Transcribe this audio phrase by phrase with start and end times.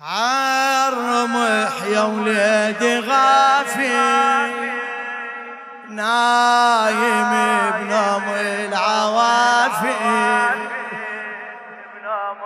[0.00, 3.96] عالرمح يا وليدي غافي.
[5.88, 7.32] نايم
[7.80, 9.94] بنوم العوافي.
[11.94, 12.38] بنوم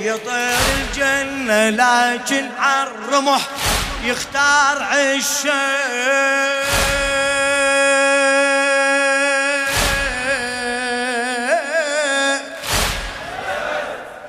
[0.00, 3.40] يطير الجنة لكن عالرمح
[4.02, 5.80] يختار عشه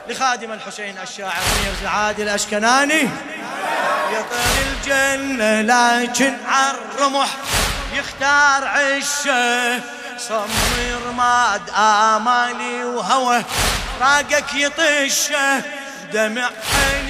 [0.09, 3.09] لخادم الحسين الشاعر ميرزا عادل الأشكناني.
[4.11, 7.29] يطير الجنة لكن عالرمح
[7.93, 9.79] يختار عشه
[10.17, 13.43] صمي رماد آمالي وهوى
[14.01, 15.59] راقك يطشة
[16.13, 17.00] دمع عيني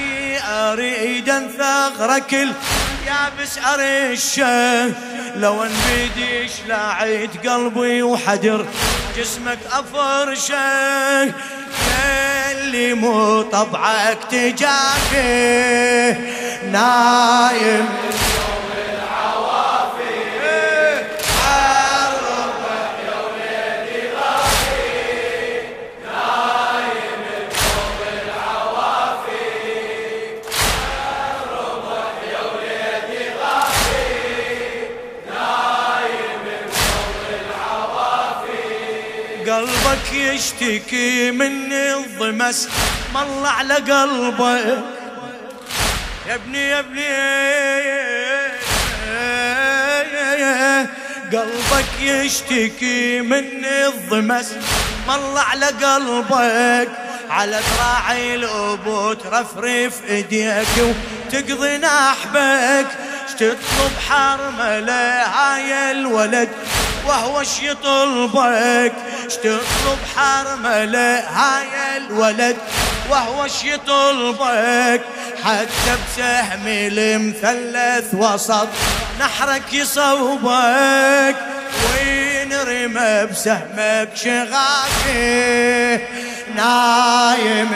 [0.50, 4.88] اريد انثغرك يابس ارشه
[5.36, 8.66] لو انبديش لاعيد قلبي وحدر
[9.18, 11.34] جسمك أفرشة.
[12.72, 16.16] اللي مو طبعك تجافي
[16.72, 17.86] نايم
[39.82, 42.70] قلبك يشتكي من الضمس
[43.14, 44.58] مر على قلبه.
[46.28, 47.08] يا ابني يا ابني.
[51.34, 54.54] قلبك يشتكي من الضمس
[55.08, 56.90] مر على قلبك.
[57.30, 62.88] على ذراعي الابو ترفرف إيديك وتقضي نحبك
[63.40, 66.50] تطلب حرمله هاي الولد
[67.08, 68.94] وهو اش يطلبك
[69.36, 72.58] تطلب حرمله هاي الولد
[73.10, 75.02] وهو يطلبك
[75.44, 78.68] حتى بسهم المثلث وسط
[79.20, 81.36] نحرك يصوبك
[81.86, 86.00] وينرمى بسهمك شغافي
[86.56, 87.72] نايم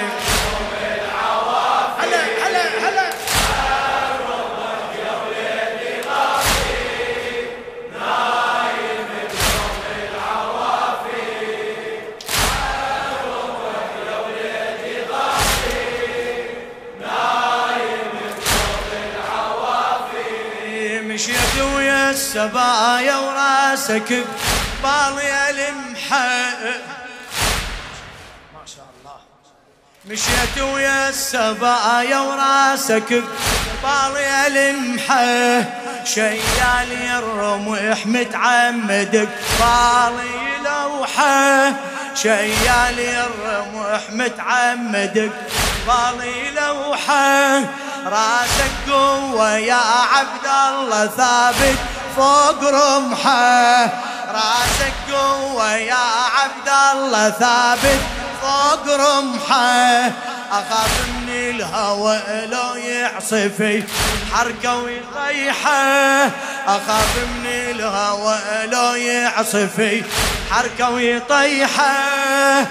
[22.36, 24.26] ويا السبايا وراسك
[24.84, 26.52] بالي المحى
[28.54, 29.18] ما شاء الله.
[30.06, 33.24] مشيت ويا السبايا وراسك
[33.84, 35.64] بالي المحى
[36.06, 39.30] شيالي الرمح متعمدك
[39.60, 41.74] بالي لوحة.
[42.16, 45.32] شيالي الرمح متعمدك
[45.88, 47.60] بالي لوحة.
[48.06, 49.82] راسك قوة يا
[50.14, 51.95] عبد الله ثابت.
[52.16, 53.84] فوق رمحة.
[54.34, 56.06] راسك قوة يا
[56.38, 58.02] عبد الله ثابت
[58.42, 60.12] فوق رمحة.
[60.52, 63.84] أخاف من الهوى لو يعصفي
[64.34, 66.26] حركة ويطيحه
[66.68, 70.04] أخاف من الهوى لو يعصفي
[70.52, 72.66] حركة ويطيحه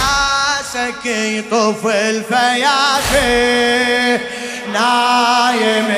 [0.00, 3.20] راسك يطوف الفيافي.
[4.72, 5.94] نايم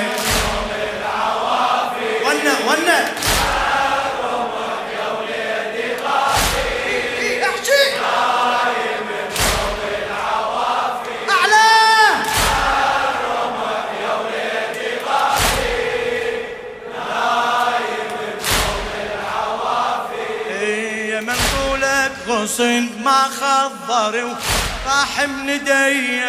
[22.43, 24.25] غصن ما خضر
[24.87, 26.23] وراح من ديه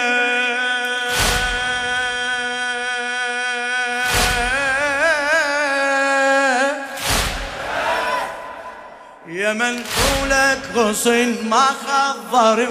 [9.28, 12.70] يا من طولك غصن ما خضر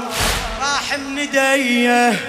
[0.61, 2.21] راح من ديه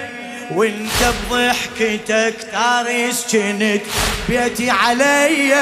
[0.50, 3.82] وانت بضحكتك تاريس كنت
[4.28, 5.54] بيتي علي.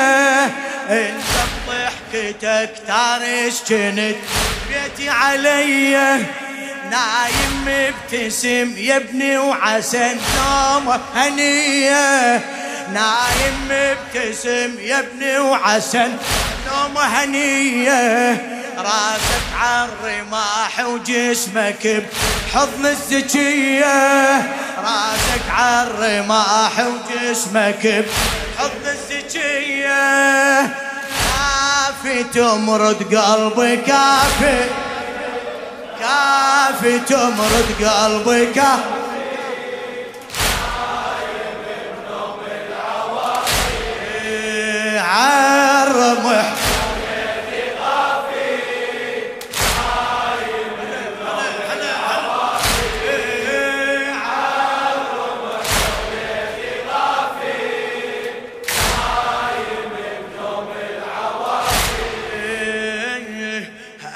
[0.91, 1.33] انت
[1.69, 4.17] بضحكتك تاريس كنت
[4.73, 5.97] بيتي علي
[6.91, 12.41] نايم مبتسم يا ابني وعسى النوم هنية.
[12.93, 18.33] نايم مبتسم يا ابني وعسى النوم هنية.
[18.79, 22.05] راسك عالرماح وجسمك
[22.47, 24.39] بحضن الزكية.
[24.79, 28.05] راسك عالرماح وجسمك
[28.57, 30.82] بحضن الزكية.
[32.23, 34.65] تمرد قلبي كافي.
[36.01, 39.03] كافي تمرد قلبي كافي.
[44.99, 46.62] عالرمح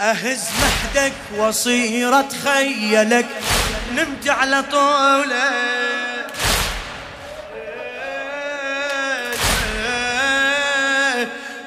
[0.00, 3.26] أهز محدك وصير أتخيلك
[3.94, 5.50] نمت على طوله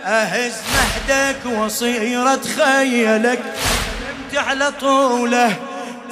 [0.06, 3.40] أهز محدك وصير أتخيلك
[4.02, 5.56] نمت على طوله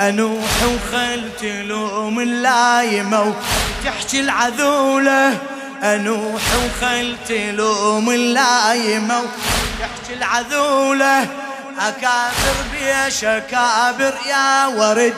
[0.01, 3.33] أنوح وخلت لوم اللايمة
[3.81, 5.37] وتحكي العذولة
[5.83, 11.27] أنوح وخلت لوم اللايمة وتحكي العذولة
[11.79, 15.13] أكابر بيش أكابر يا ورد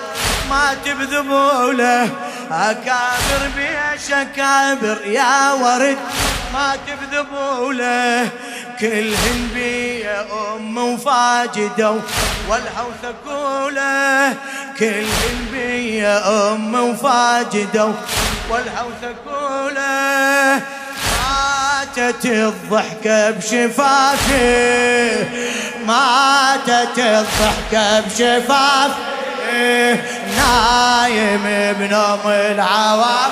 [0.50, 2.10] ما تبذبوله
[2.52, 5.98] أكابر بيش أكابر يا ورد
[6.54, 8.30] ما تبذبوله
[8.80, 10.26] كلهن بي يا
[10.56, 11.96] أم وفاجدة
[12.50, 14.34] والهو ثقولة
[14.80, 17.92] كلهن بي يا أم وفاجدة
[18.50, 20.62] والهو ثقولة
[21.90, 24.40] ماتت الضحكة بشفافي.
[25.89, 28.94] ماتت الضحكة بشفافي
[30.38, 33.31] نايم بنوم العواف.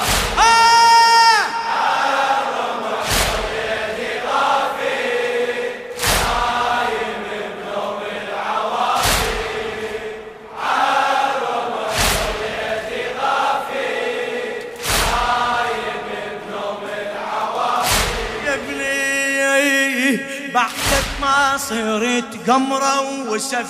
[21.37, 23.65] ما صرت قمرة وسف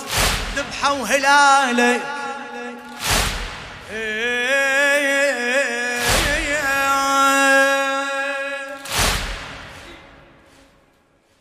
[0.56, 2.00] ذبحة وهلالك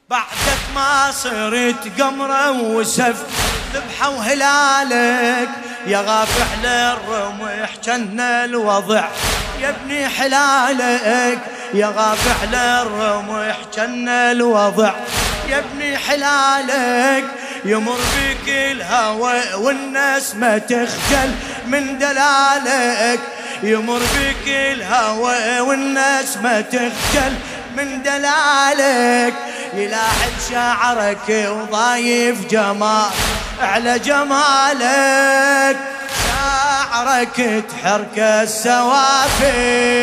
[0.10, 3.24] بعدك ما صرت قمرة وسف
[3.74, 5.50] ذبحة وهلالك
[5.86, 9.08] يا غافح للرمح جن الوضع
[9.62, 11.40] يا ابني حلالك.
[11.74, 14.94] يا غافح للرمح جن الوضع
[15.50, 17.24] يا ابني حلالك
[17.66, 21.32] يمر بك الهوى والناس ما تخجل
[21.68, 23.20] من دلالك.
[23.64, 27.34] يمر بك الهوى والناس ما تخجل
[27.78, 29.34] من دلالك.
[29.74, 33.10] يلاعب شعرك وضايف جمال
[33.62, 35.78] على جمالك.
[36.28, 39.97] شعرك تحرك السوافي.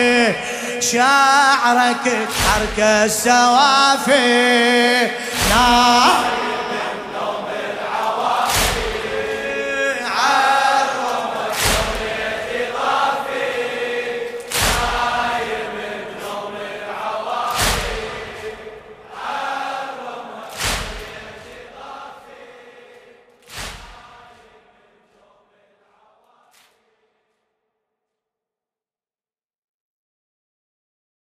[0.92, 2.06] شعرك
[2.44, 4.20] حركة السوافي.
[5.50, 6.24] نار